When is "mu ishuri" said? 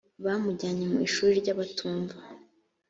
0.91-1.33